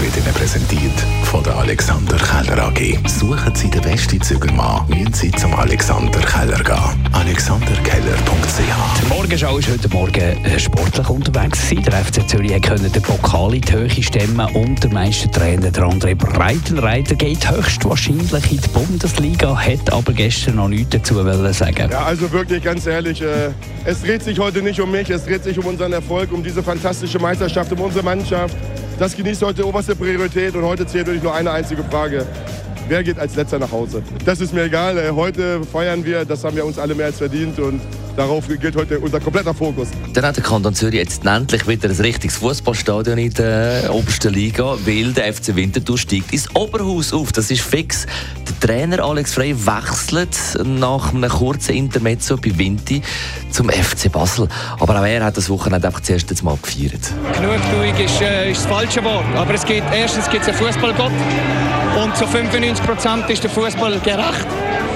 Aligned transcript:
wird 0.00 0.16
Ihnen 0.16 0.32
präsentiert 0.34 0.98
von 1.24 1.42
der 1.42 1.56
Alexander 1.56 2.16
Keller 2.16 2.68
AG. 2.68 2.98
Suchen 3.06 3.54
Sie 3.54 3.68
den 3.68 3.82
besten 3.82 4.20
Zügelmann, 4.20 4.88
müssen 4.88 5.12
Sie 5.12 5.30
zum 5.32 5.54
Alexander 5.54 6.20
Keller 6.20 6.62
gehen. 6.62 7.08
alexanderkeller.ch 7.12 9.00
Die 9.02 9.06
Morgenschau 9.08 9.58
ist 9.58 9.68
heute 9.68 9.88
Morgen 9.90 10.44
äh, 10.44 10.58
sportlich 10.58 11.08
unterwegs. 11.08 11.68
gewesen. 11.68 11.84
Der 11.84 11.92
FC 12.04 12.28
Zürich 12.28 12.62
konnte 12.62 12.88
den 12.88 13.02
Pokal 13.02 13.54
in 13.54 13.60
die 13.60 13.72
Höhe 13.72 13.90
stemmen 13.90 14.48
und 14.54 14.82
der 14.82 14.90
Meistertrainer, 14.90 15.70
der 15.70 15.84
André 15.84 16.14
Breitenreiter, 16.14 17.14
geht 17.14 17.50
höchstwahrscheinlich 17.50 18.52
in 18.52 18.60
die 18.60 18.68
Bundesliga, 18.68 19.56
hat 19.56 19.92
aber 19.92 20.12
gestern 20.12 20.56
noch 20.56 20.68
nichts 20.68 20.90
dazu 20.90 21.16
wollen 21.16 21.52
sagen. 21.52 21.90
Ja, 21.90 22.04
also 22.04 22.30
wirklich 22.32 22.62
ganz 22.62 22.86
ehrlich, 22.86 23.20
äh, 23.20 23.50
es 23.84 24.00
dreht 24.02 24.22
sich 24.22 24.38
heute 24.38 24.62
nicht 24.62 24.80
um 24.80 24.90
mich, 24.90 25.10
es 25.10 25.24
dreht 25.24 25.44
sich 25.44 25.58
um 25.58 25.66
unseren 25.66 25.92
Erfolg, 25.92 26.32
um 26.32 26.42
diese 26.42 26.62
fantastische 26.62 27.18
Meisterschaft, 27.18 27.72
um 27.72 27.80
unsere 27.80 28.04
Mannschaft. 28.04 28.56
Das 29.00 29.16
genießt 29.16 29.40
heute 29.40 29.66
oberste 29.66 29.96
Priorität 29.96 30.54
und 30.54 30.62
heute 30.62 30.86
zählt 30.86 31.06
wirklich 31.06 31.22
nur 31.22 31.34
eine 31.34 31.50
einzige 31.50 31.82
Frage. 31.84 32.26
Wer 32.86 33.02
geht 33.02 33.18
als 33.18 33.34
letzter 33.34 33.58
nach 33.58 33.72
Hause? 33.72 34.02
Das 34.26 34.42
ist 34.42 34.52
mir 34.52 34.64
egal. 34.64 34.98
äh, 34.98 35.10
Heute 35.12 35.64
feiern 35.64 36.04
wir, 36.04 36.26
das 36.26 36.44
haben 36.44 36.54
wir 36.54 36.66
uns 36.66 36.78
alle 36.78 36.94
mehr 36.94 37.06
als 37.06 37.16
verdient 37.16 37.58
und 37.58 37.80
darauf 38.20 38.46
gilt 38.48 38.76
heute 38.76 39.00
unser 39.00 39.18
kompletter 39.18 39.54
Fokus. 39.54 39.88
Dann 40.12 40.26
hat 40.26 40.36
der 40.36 40.44
Kanton 40.44 40.74
Zürich 40.74 40.96
jetzt 40.96 41.24
endlich 41.24 41.66
wieder 41.66 41.88
ein 41.88 41.96
richtiges 41.96 42.36
Fußballstadion 42.36 43.16
in 43.16 43.32
der 43.32 43.88
obersten 43.90 44.34
Liga, 44.34 44.76
weil 44.84 45.14
der 45.14 45.32
FC 45.32 45.56
Winterthur 45.56 45.96
steigt 45.96 46.30
ins 46.30 46.54
Oberhaus 46.54 47.14
auf. 47.14 47.32
Das 47.32 47.50
ist 47.50 47.62
fix. 47.62 48.06
Der 48.46 48.68
Trainer 48.68 49.02
Alex 49.02 49.32
Frey 49.32 49.54
wechselt 49.54 50.36
nach 50.62 51.14
einem 51.14 51.30
kurzen 51.30 51.74
Intermezzo 51.74 52.36
bei 52.36 52.56
Vinti 52.56 53.00
zum 53.50 53.70
FC 53.70 54.12
Basel. 54.12 54.48
Aber 54.78 55.00
auch 55.00 55.04
er 55.06 55.24
hat 55.24 55.38
das 55.38 55.48
Wochenende 55.48 55.86
einfach 55.86 56.00
zuerst 56.00 56.28
jetzt 56.28 56.42
mal 56.42 56.58
gefeiert. 56.60 57.00
Genugtuung 57.32 58.04
ist, 58.04 58.20
äh, 58.20 58.50
ist 58.50 58.64
das 58.64 58.66
falsche 58.66 59.02
Wort. 59.02 59.24
Aber 59.34 59.54
es 59.54 59.64
gibt, 59.64 59.86
erstens 59.94 60.28
gibt 60.28 60.42
es 60.42 60.48
einen 60.48 60.58
Fußballgott 60.58 61.12
und 62.04 62.16
zu 62.16 62.26
95 62.26 62.84
Prozent 62.84 63.30
ist 63.30 63.42
der 63.42 63.50
Fußball 63.50 63.98
gerecht. 64.00 64.46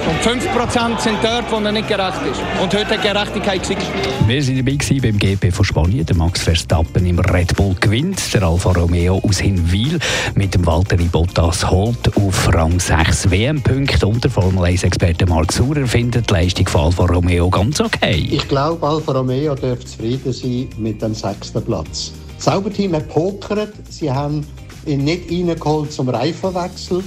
Und 0.07 0.17
5 0.17 0.53
Prozent 0.53 1.01
sind 1.01 1.17
dort, 1.23 1.51
wo 1.51 1.55
er 1.55 1.71
nicht 1.71 1.87
gerecht 1.87 2.21
ist. 2.31 2.39
Und 2.61 2.71
heute 2.75 2.89
hat 2.89 3.01
Gerechtigkeit 3.01 3.61
gesiegt. 3.61 3.81
Wir 4.27 4.45
waren 4.45 4.65
dabei 4.65 4.99
beim 5.01 5.17
GP 5.17 5.51
von 5.51 5.65
Spanien. 5.65 6.05
Der 6.05 6.15
Max 6.15 6.43
Verstappen 6.43 7.07
im 7.07 7.17
Red 7.17 7.55
Bull 7.55 7.75
gewinnt. 7.79 8.31
Der 8.31 8.43
Alfa 8.43 8.71
Romeo 8.73 9.19
aus 9.27 9.39
Hinwil 9.39 9.97
mit 10.35 10.53
dem 10.53 10.63
Valtteri 10.63 11.05
Bottas 11.05 11.67
holt 11.71 12.15
auf 12.17 12.53
Rang 12.53 12.79
6 12.79 13.31
WM-Punkte. 13.31 14.05
Und 14.05 14.23
der 14.23 14.29
Formel 14.29 14.65
1-Experte 14.65 15.25
Mark 15.25 15.51
Saurer 15.51 15.87
findet 15.87 16.29
die 16.29 16.33
Leistung 16.35 16.67
von 16.67 16.81
Alfa 16.81 17.05
Romeo 17.05 17.49
ganz 17.49 17.81
okay. 17.81 18.27
Ich 18.29 18.47
glaube, 18.47 18.85
Alfa 18.85 19.11
Romeo 19.11 19.55
dürfte 19.55 19.87
zufrieden 19.87 20.33
sein 20.33 20.69
mit 20.77 21.01
dem 21.01 21.15
sechsten 21.15 21.65
Platz. 21.65 22.11
Das 22.35 22.45
Sauberteam 22.45 22.93
hat 22.93 23.09
pokert. 23.09 23.73
Sie 23.89 24.11
haben 24.11 24.45
ihn 24.85 25.03
nicht 25.03 25.31
reingeholt 25.31 25.91
zum 25.91 26.09
Reifenwechsel. 26.09 27.03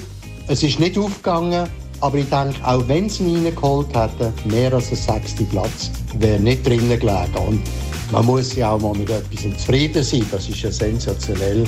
Es 0.49 0.65
ist 0.65 0.81
nicht 0.81 0.99
aufgegangen. 0.99 1.69
Aber 2.01 2.17
ich 2.17 2.29
denke, 2.29 2.55
auch 2.65 2.87
wenn 2.87 3.09
sie 3.09 3.25
ihn 3.25 3.47
reingeholt 3.47 3.89
hätten, 3.95 4.33
mehr 4.51 4.73
als 4.73 4.91
ein 4.91 4.97
sechster 4.97 5.45
Platz 5.45 5.91
wäre 6.19 6.39
nicht 6.39 6.67
drinnen 6.67 6.99
gelegen. 6.99 7.35
Und 7.47 7.61
man 8.13 8.25
muss 8.25 8.55
ja 8.55 8.71
auch 8.71 8.81
mal 8.81 8.95
mit 8.95 9.11
etwas 9.11 9.59
zufrieden 9.59 10.03
sein. 10.03 10.25
Das 10.31 10.49
ist 10.49 10.63
ja 10.63 10.71
sensationell, 10.71 11.65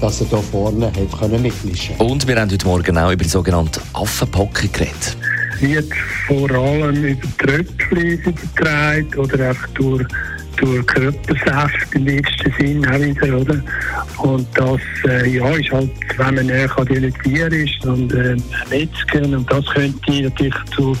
dass 0.00 0.20
er 0.20 0.26
da 0.28 0.38
vorne 0.38 0.86
hat 0.86 1.18
können 1.18 1.42
mitmischen 1.42 1.96
Und 1.96 2.26
wir 2.26 2.40
haben 2.40 2.50
heute 2.50 2.66
Morgen 2.66 2.98
auch 2.98 3.12
über 3.12 3.22
die 3.22 3.28
sogenannte 3.28 3.80
Affenpocke 3.92 4.68
geredet. 4.68 5.16
wird 5.60 5.92
vor 6.26 6.50
allem 6.50 7.04
über 7.04 7.28
Tröpfchen 7.38 7.98
übertragen 7.98 9.14
oder 9.18 9.50
einfach 9.50 9.68
durch, 9.74 10.06
durch 10.56 10.86
Körpersäfte 10.86 11.96
im 11.96 12.06
letzten 12.06 12.52
Sinn 12.58 12.86
auch 12.86 13.00
wieder, 13.00 13.38
oder? 13.38 13.62
Und 14.18 14.46
das 14.54 14.80
äh, 15.06 15.28
ja, 15.28 15.48
ist 15.50 15.70
halt, 15.70 15.90
wenn 16.16 16.34
man 16.34 16.46
näher 16.46 16.78
an 16.78 16.86
diesen 16.86 17.14
Tieren 17.22 17.52
ist 17.52 17.84
und 17.84 18.12
äh, 18.12 18.36
Metzger, 18.70 19.22
und 19.22 19.50
das 19.50 19.64
könnte 19.66 20.22
natürlich 20.22 20.54
zu 20.74 20.96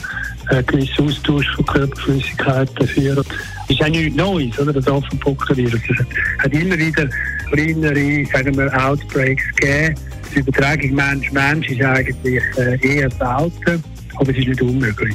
äh, 0.50 0.62
gewissen 0.62 1.06
Austausch 1.06 1.54
von 1.56 1.66
Körperflüssigkeiten 1.66 2.88
führen. 2.88 3.16
Das 3.16 3.26
ist 3.68 3.82
auch 3.82 3.88
nichts 3.88 4.16
Neues, 4.16 4.58
oder? 4.58 4.72
Das 4.72 4.86
Affenpockenvirus. 4.88 5.80
Es 5.88 6.44
hat 6.44 6.52
immer 6.52 6.78
wieder 6.78 7.08
kleinere, 7.50 8.26
sagen 8.32 8.56
wir, 8.56 8.86
Outbreaks 8.86 9.44
gegeben. 9.56 9.94
Die 10.34 10.40
Übertragung 10.40 10.94
Mensch-Mensch 10.94 11.68
ist 11.68 11.82
eigentlich 11.82 12.42
äh, 12.56 12.78
eher 12.82 13.10
selten, 13.10 13.82
aber 14.16 14.30
es 14.30 14.36
ist 14.38 14.48
nicht 14.48 14.62
unmöglich. 14.62 15.14